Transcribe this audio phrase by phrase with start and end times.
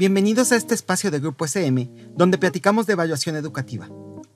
[0.00, 3.86] bienvenidos a este espacio de Grupo SM donde platicamos de evaluación educativa.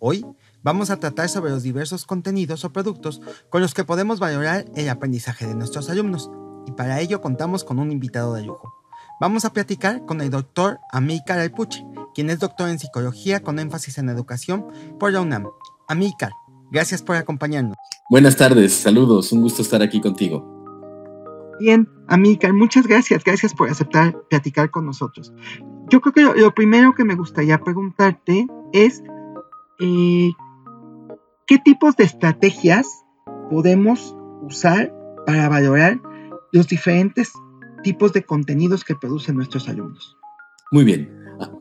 [0.00, 0.26] Hoy
[0.64, 4.88] vamos a tratar sobre los diversos contenidos o productos con los que podemos valorar el
[4.88, 6.32] aprendizaje de nuestros alumnos
[6.66, 8.74] y para ello contamos con un invitado de lujo.
[9.20, 13.98] Vamos a platicar con el doctor Amícar Alpuche, quien es doctor en psicología con énfasis
[13.98, 14.66] en educación
[14.98, 15.46] por la UNAM.
[15.86, 16.32] Amícar,
[16.72, 17.76] gracias por acompañarnos.
[18.10, 20.61] Buenas tardes, saludos, un gusto estar aquí contigo.
[21.62, 25.32] Bien, Amícar, muchas gracias, gracias por aceptar platicar con nosotros.
[25.90, 29.00] Yo creo que lo, primero que me gustaría preguntarte es
[29.78, 30.32] eh,
[31.46, 32.88] qué tipos de estrategias
[33.48, 34.92] podemos usar
[35.24, 36.00] para valorar
[36.50, 37.32] los diferentes
[37.84, 40.16] tipos de contenidos que producen nuestros alumnos.
[40.72, 41.16] Muy bien.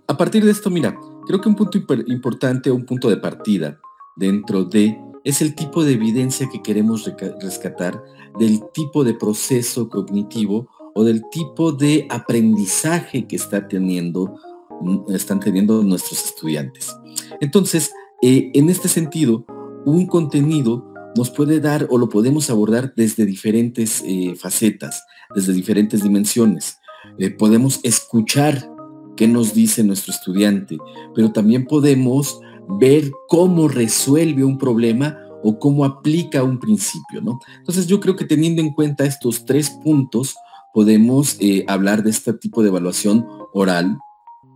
[0.07, 3.79] A, partir de esto, mira, creo que un punto importante, un punto de partida
[4.15, 7.09] dentro de es el tipo de evidencia que queremos
[7.41, 8.03] rescatar
[8.39, 14.35] del tipo de proceso cognitivo o del tipo de aprendizaje que está teniendo,
[14.81, 16.95] mm, están teniendo nuestros estudiantes.
[17.39, 19.45] Entonces, eh, en este sentido,
[19.85, 25.03] un contenido nos puede dar o lo podemos abordar desde diferentes eh, facetas,
[25.35, 26.77] desde diferentes dimensiones.
[27.17, 28.69] Eh, podemos escuchar
[29.17, 30.77] qué nos dice nuestro estudiante,
[31.13, 32.39] pero también podemos
[32.79, 37.39] ver cómo resuelve un problema o cómo aplica un principio, ¿no?
[37.57, 40.35] Entonces yo creo que teniendo en cuenta estos tres puntos,
[40.73, 43.97] podemos eh, hablar de este tipo de evaluación oral,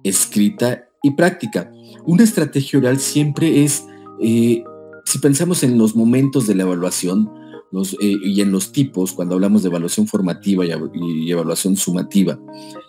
[0.04, 1.72] escrita y práctica.
[2.06, 3.86] Una estrategia oral siempre es,
[4.22, 4.64] eh,
[5.06, 7.30] si pensamos en los momentos de la evaluación
[8.00, 12.40] eh, y en los tipos, cuando hablamos de evaluación formativa y evaluación sumativa,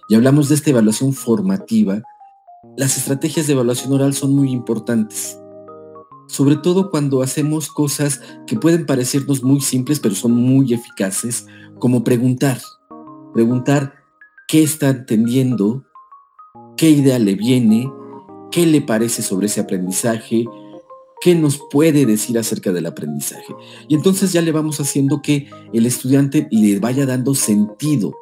[0.09, 2.03] y hablamos de esta evaluación formativa,
[2.77, 5.39] las estrategias de evaluación oral son muy importantes
[6.27, 11.47] sobre todo cuando hacemos cosas que pueden parecernos muy simples, pero son muy eficaces,
[11.79, 12.61] como preguntar.
[13.33, 13.95] Preguntar
[14.49, 15.85] qué está entendiendo,
[16.77, 17.91] qué idea le viene,
[18.51, 20.45] qué le parece sobre ese aprendizaje,
[21.21, 23.55] qué nos puede decir acerca del aprendizaje.
[23.89, 28.13] Y entonces ya le vamos haciendo que el estudiante le vaya dando sentido.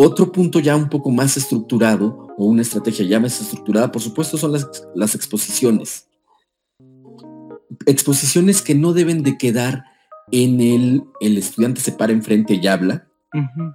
[0.00, 4.38] Otro punto ya un poco más estructurado, o una estrategia ya más estructurada, por supuesto,
[4.38, 6.06] son las, las exposiciones.
[7.84, 9.82] Exposiciones que no deben de quedar
[10.30, 13.08] en el, el estudiante se para enfrente y habla,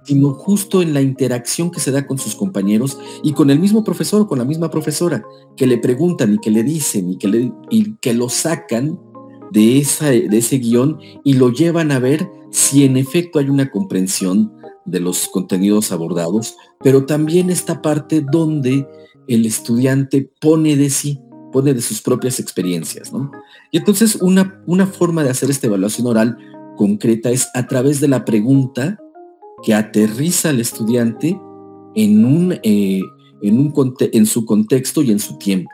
[0.04, 3.84] sino justo en la interacción que se da con sus compañeros y con el mismo
[3.84, 5.22] profesor o con la misma profesora,
[5.58, 8.98] que le preguntan y que le dicen y que, le, y que lo sacan
[9.54, 14.52] de, ese guion y lo llevan a ver si en efecto hay una comprensión
[14.84, 18.86] de los contenidos abordados, pero también esta parte donde
[19.28, 21.20] el estudiante pone de sí,
[21.52, 23.30] pone de sus propias experiencias, ¿no?
[23.70, 26.36] Y entonces una, una forma de hacer esta evaluación oral
[26.76, 28.98] concreta es a través de la pregunta
[29.62, 31.40] que aterriza al estudiante
[31.94, 33.00] en, un, eh,
[33.40, 35.70] en, un, en su contexto y en su tiempo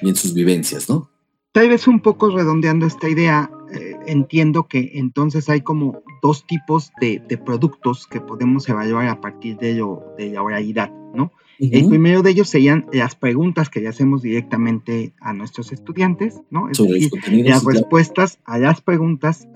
[0.00, 1.11] y en sus vivencias, ¿no?
[1.52, 6.92] Tal vez un poco redondeando esta idea, eh, entiendo que entonces hay como dos tipos
[7.00, 11.32] de, de, productos que podemos evaluar a partir de, lo, de la oralidad, ¿no?
[11.70, 16.68] El primero de ellos serían las preguntas que le hacemos directamente a nuestros estudiantes, ¿no?
[16.68, 17.10] Es decir,
[17.46, 19.46] las respuestas a las preguntas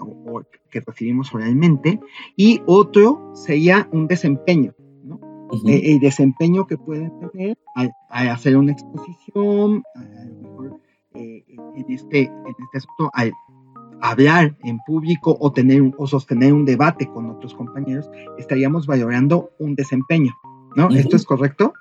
[0.71, 1.99] que recibimos oralmente.
[2.37, 4.73] Y otro sería un desempeño,
[5.05, 5.19] ¿no?
[5.67, 10.06] E, el desempeño que pueden tener al, hacer una exposición, a lo mejor eh,
[11.77, 13.33] en, este, en este asunto, al
[14.01, 19.75] hablar en público o, tener, o sostener un debate con otros compañeros, estaríamos valorando un
[19.75, 20.35] desempeño,
[20.75, 20.89] ¿no?
[20.91, 21.73] ¿Esto es correcto?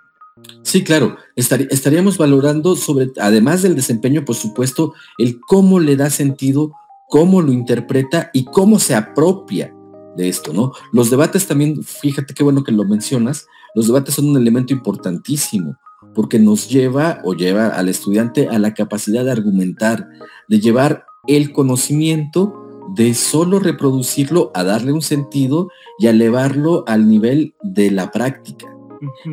[0.64, 1.16] Sí, claro.
[1.36, 6.74] estaríamos valorando sobre, además del desempeño, por supuesto, el cómo le da sentido,
[7.08, 9.74] cómo lo interpreta y cómo se apropia
[10.18, 10.72] de esto, ¿no?
[10.92, 15.78] Los debates también, fíjate qué bueno que lo mencionas, los debates son un elemento importantísimo
[16.16, 20.08] porque nos lleva o lleva al estudiante a la capacidad de argumentar,
[20.48, 25.70] de llevar el conocimiento, de solo reproducirlo a darle un sentido
[26.00, 28.66] y a elevarlo al nivel de la práctica.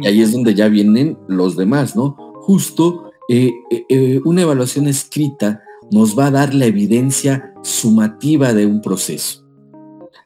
[0.01, 2.17] Y ahí es donde ya vienen los demás, ¿no?
[2.43, 8.67] Justo eh, eh, eh, una evaluación escrita nos va a dar la evidencia sumativa de
[8.67, 9.47] un proceso,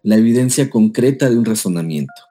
[0.03, 2.26] la evidencia concreta de un razonamiento.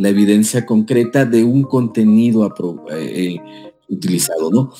[0.00, 4.72] La evidencia concreta de un contenido eh, eh, utilizado, ¿no?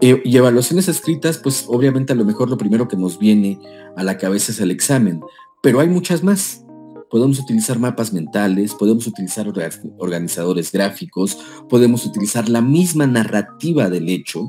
[0.00, 3.58] Eh, y, evaluaciones escritas, pues obviamente a lo mejor lo primero que nos viene
[3.96, 5.20] a la cabeza es el examen,
[5.64, 6.64] pero hay muchas más.
[7.10, 9.52] Podemos utilizar mapas mentales, podemos utilizar
[9.98, 11.36] organizadores gráficos,
[11.68, 14.48] podemos utilizar la misma narrativa del hecho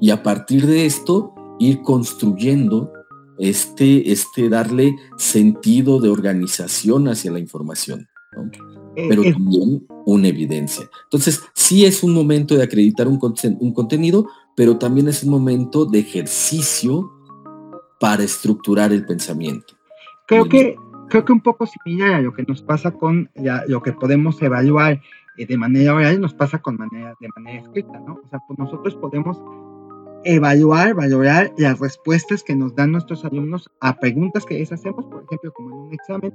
[0.00, 2.92] y a partir de esto ir construyendo
[3.38, 8.08] este, este darle sentido de organización hacia la información.
[9.08, 10.88] Pero también una evidencia.
[11.04, 13.18] Entonces, sí es un momento de acreditar un,
[13.60, 17.10] un contenido, pero también es un momento de ejercicio
[18.00, 19.74] para estructurar el pensamiento.
[20.26, 20.76] Creo que,
[21.08, 23.30] creo que un poco similar a lo que nos pasa con
[23.66, 25.00] lo que podemos evaluar
[25.36, 28.20] eh, de manera oral, nos pasa con manera, de manera escrita, ¿no?
[28.24, 29.40] O sea, pues nosotros podemos
[30.24, 35.24] evaluar, valorar las respuestas que nos dan nuestros alumnos a preguntas que les hacemos, por
[35.24, 36.32] ejemplo, como en un examen,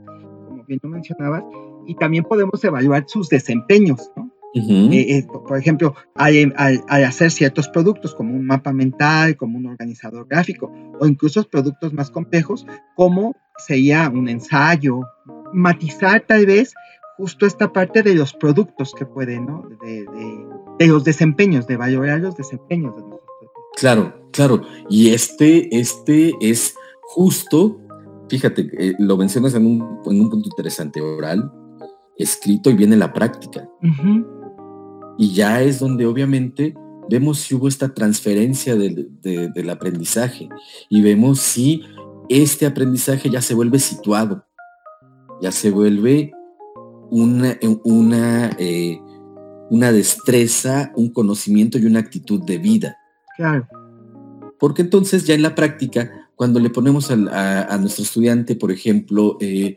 [0.65, 1.44] como bien tú mencionabas,
[1.85, 4.31] y también podemos evaluar sus desempeños, ¿no?
[4.57, 6.56] Eh, eh, por ejemplo, al,
[6.88, 12.09] hacer ciertos productos como un mapa mental, como un organizador gráfico, o incluso productos más
[12.09, 12.65] complejos,
[12.95, 15.01] como sería un ensayo,
[15.53, 16.73] matizar tal vez
[17.18, 19.68] justo esta parte de los productos que pueden, ¿no?
[19.83, 20.06] De,
[20.79, 23.19] de los desempeños, de valorar los desempeños de los
[23.75, 24.61] Claro, claro.
[24.89, 27.77] Y este, este es justo,
[28.30, 31.51] fíjate, eh, lo mencionas en un, punto interesante, oral,
[32.18, 33.69] escrito y viene la práctica.
[35.18, 36.75] Y ya es donde obviamente
[37.10, 40.50] vemos si hubo esta transferencia del, aprendizaje
[40.89, 41.83] y vemos si
[42.30, 44.45] este aprendizaje ya se vuelve situado,
[45.42, 46.31] ya se vuelve
[47.12, 49.00] una, una, eh,
[49.69, 52.98] una destreza, un conocimiento y una actitud de vida.
[53.38, 53.68] Claro.
[54.60, 59.75] Porque entonces ya en la práctica, cuando le ponemos a, nuestro estudiante, por ejemplo, eh,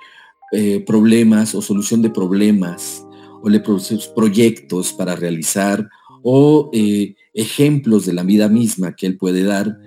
[0.52, 3.06] eh, problemas o solución de problemas,
[3.42, 5.88] o le producimos proyectos para realizar,
[6.22, 9.78] o eh, ejemplos de la vida misma que él puede dar,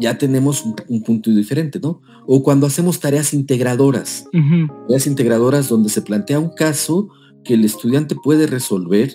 [0.00, 2.00] ya tenemos un, punto diferente, ¿no?
[2.26, 4.26] O cuando hacemos tareas integradoras,
[4.86, 7.10] tareas integradoras donde se plantea un caso
[7.44, 9.12] que el estudiante puede resolver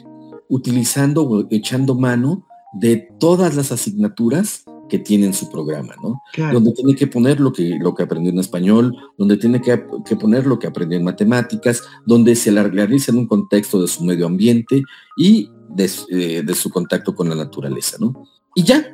[0.47, 6.21] utilizando o echando mano de todas las asignaturas que tiene en su programa, ¿no?
[6.51, 9.77] Donde tiene que poner lo que, lo que aprendió en español, donde tiene que,
[10.17, 14.03] poner lo que aprendió en matemáticas, donde se la realiza en un contexto de su
[14.03, 14.83] medio ambiente
[15.15, 18.13] y de, eh, su contacto con la naturaleza, ¿no?
[18.55, 18.85] Y ya,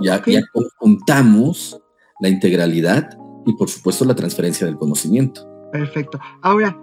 [0.00, 0.40] ya, ya
[0.78, 1.78] contamos
[2.20, 3.10] la integralidad
[3.44, 5.46] y por supuesto la transferencia del conocimiento.
[5.72, 6.18] Perfecto.
[6.42, 6.78] Ahora,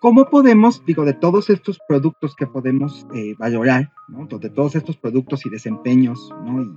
[0.00, 4.26] ¿Cómo podemos, digo, de todos estos productos que podemos eh, valorar, ¿no?
[4.26, 6.62] de todos estos productos y desempeños ¿no?
[6.62, 6.72] y,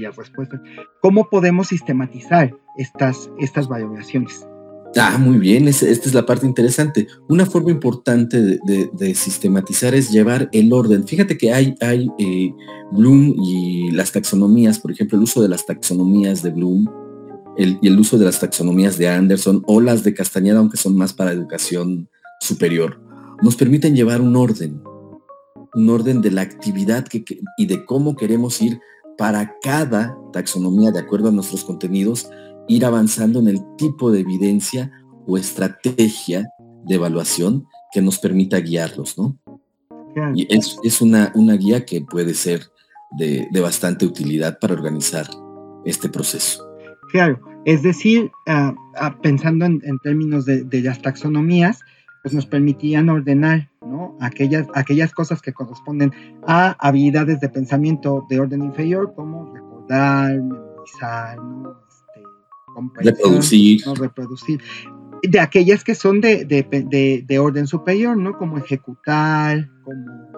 [0.00, 0.60] las respuestas,
[1.00, 4.46] cómo podemos sistematizar estas, estas valoraciones?
[4.98, 7.06] Ah, muy bien, esta es la parte interesante.
[7.28, 11.06] Una forma importante de, sistematizar es llevar el orden.
[11.06, 12.54] Fíjate que hay, hay eh,
[12.92, 16.88] Bloom y las taxonomías, por ejemplo, el uso de las taxonomías de Bloom
[17.56, 20.96] el, y el uso de las taxonomías de Anderson o las de Castañeda, aunque son
[20.96, 22.08] más para educación
[22.40, 23.00] superior,
[23.42, 24.82] nos permiten llevar un orden,
[25.74, 27.24] un orden de la actividad que,
[27.58, 28.80] y de cómo queremos ir
[29.16, 32.28] para cada taxonomía, de acuerdo a nuestros contenidos,
[32.68, 34.90] ir avanzando en el tipo de evidencia
[35.26, 36.48] o estrategia
[36.84, 39.38] de evaluación que nos permita guiarlos, ¿no?
[40.34, 42.62] Y es, una, una, guía que puede ser
[43.18, 45.26] de, bastante utilidad para organizar
[45.84, 46.64] este proceso.
[47.12, 51.80] Claro, es decir, ah, ah, pensando en, términos de, de, las taxonomías,
[52.22, 54.16] pues nos permitían ordenar ¿no?
[54.20, 56.12] aquellas, aquellas cosas que corresponden
[56.46, 60.36] a habilidades de pensamiento de orden inferior, como recordar,
[60.86, 61.76] memorizar, ¿no?
[61.88, 63.86] este, reproducir.
[63.86, 63.94] ¿no?
[63.94, 64.60] reproducir.
[65.22, 68.36] De aquellas que son de, de, de, orden superior, ¿no?
[68.36, 70.28] Como ejecutar, como,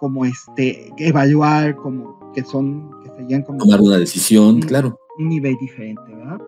[0.00, 3.58] como este, evaluar, como que son, que serían como...
[3.58, 4.98] Tomar una decisión, claro.
[5.18, 6.40] Un nivel diferente, ¿verdad?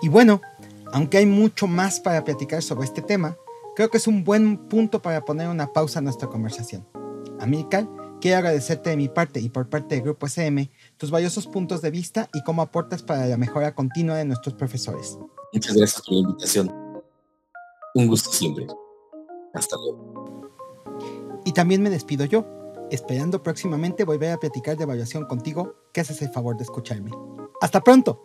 [0.00, 0.40] Y bueno,
[0.92, 3.36] aunque hay mucho más para platicar sobre este tema,
[3.78, 6.84] creo que es un buen punto para poner una pausa a nuestra conversación.
[7.38, 7.88] Amilcar,
[8.20, 11.92] quiero agradecerte de mi parte y por parte del Grupo SM tus valiosos puntos de
[11.92, 15.16] vista y cómo aportas para la mejora continua de nuestros profesores.
[15.52, 16.74] Muchas gracias por la invitación.
[17.94, 18.66] Un gusto siempre.
[19.54, 20.50] Hasta luego.
[21.44, 22.44] Y también me despido yo,
[22.90, 27.12] esperando próximamente volver a platicar de evaluación contigo, que haces el favor de escucharme.
[27.60, 28.24] ¡Hasta pronto!